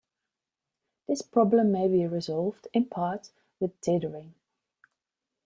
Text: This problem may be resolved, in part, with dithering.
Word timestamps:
This 1.07 1.21
problem 1.21 1.71
may 1.71 1.87
be 1.87 2.07
resolved, 2.07 2.67
in 2.73 2.85
part, 2.85 3.29
with 3.59 3.79
dithering. 3.81 4.33